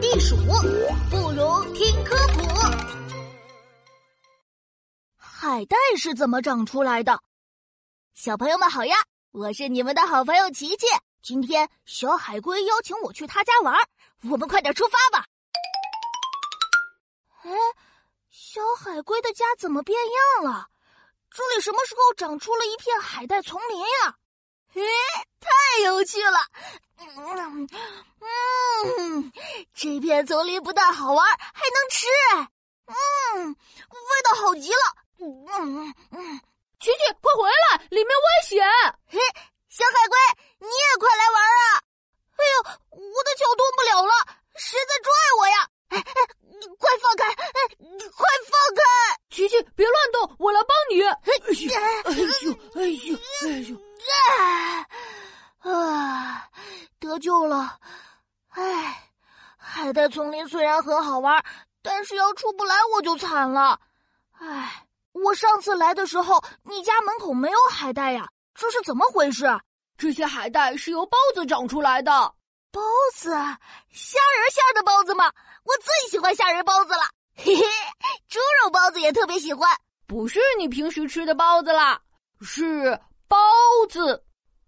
[0.00, 0.34] 地鼠，
[1.10, 2.40] 不如听科普。
[5.18, 7.20] 海带是怎么长出来的？
[8.14, 8.96] 小朋友们好呀，
[9.30, 10.86] 我是你们的好朋友琪琪。
[11.22, 13.76] 今天小海龟邀请我去他家玩，
[14.30, 15.26] 我们快点出发吧。
[17.42, 17.50] 哎，
[18.30, 19.98] 小海龟的家怎么变
[20.42, 20.68] 样了？
[21.30, 24.16] 这里什么时候长出了一片海带丛林呀？
[24.72, 24.80] 哎，
[25.40, 26.38] 太有趣了！
[26.98, 27.68] 嗯
[28.98, 29.32] 嗯，
[29.74, 32.06] 这片丛林不但好玩，还能吃，
[32.86, 34.96] 嗯，味道好极了。
[35.20, 36.40] 嗯嗯，
[36.80, 38.66] 琪琪，快回来，里面危险！
[39.06, 39.18] 嘿，
[39.68, 40.16] 小海龟，
[40.60, 41.82] 你也快来玩啊！
[42.36, 44.12] 哎呦，我的脚动不了了，
[44.56, 45.68] 谁在拽我呀？
[45.90, 46.20] 哎哎，
[46.58, 47.26] 你快放开！
[47.28, 48.82] 哎，你快放开！
[49.28, 51.02] 琪琪，别乱动，我来帮你。
[51.02, 51.12] 哎
[51.50, 51.74] 呦，
[52.04, 53.76] 哎呦，哎呦，哎呦！
[55.70, 56.48] 啊，
[56.98, 57.78] 得救了！
[59.80, 61.42] 哎，海带丛林虽然很好玩，
[61.80, 63.80] 但是要出不来我就惨了。
[64.38, 69.46] 唉，我上次来的时候，你家门口没有海带呀，这是怎么回事？
[69.96, 72.12] 这些海带是由包子长出来的。
[72.70, 72.82] 包
[73.14, 75.32] 子，虾仁馅的包子吗？
[75.64, 77.00] 我最喜欢虾仁包子了。
[77.36, 77.64] 嘿嘿，
[78.28, 79.66] 猪肉包子也特别喜欢。
[80.06, 81.98] 不是你平时吃的包子啦，
[82.42, 83.00] 是。
[83.30, 84.22] 孢子，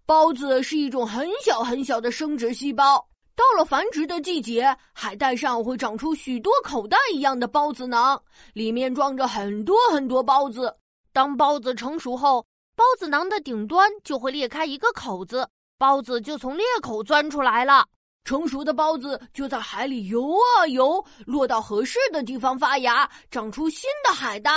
[0.07, 3.05] 孢子是一种很小很小的生殖细胞。
[3.35, 8.21] 到了繁殖的季节，海带上会长出许多口袋一样的孢子囊，
[8.53, 10.75] 里面装着很多很多孢子。
[11.11, 12.45] 当孢子成熟后，
[12.75, 15.47] 孢子囊的顶端就会裂开一个口子，
[15.79, 17.85] 孢子就从裂口钻出来了。
[18.23, 24.51] 成熟的孢子就在海里游啊游，落到合适的地方发芽，长出新的海带。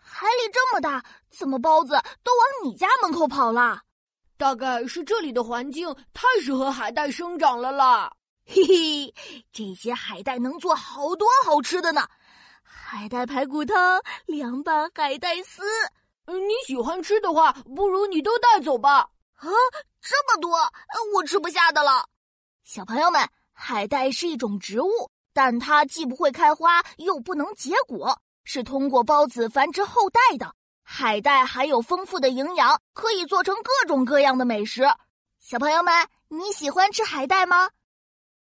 [0.00, 3.82] 海里这么大，怎么包子都往你家门口跑了？
[4.36, 8.12] 大概是这里的环境太适合海带生长了啦。
[8.44, 9.14] 嘿嘿，
[9.52, 12.06] 这些海带能做好多好吃的呢，
[12.62, 15.62] 海带排骨汤、凉拌海带丝。
[16.26, 19.08] 你喜欢吃的话，不如你都带走吧。
[19.34, 19.48] 啊，
[20.00, 20.58] 这么多，
[21.14, 22.08] 我吃不下的了。
[22.62, 24.90] 小朋友们，海带是一种植物，
[25.32, 28.20] 但它既不会开花，又不能结果。
[28.44, 30.54] 是通过孢子繁殖后代的
[30.88, 34.84] 海带，含有丰富的营养，可以做成各种各样的美食。
[35.40, 35.92] 小朋友们，
[36.28, 37.70] 你喜欢吃海带吗？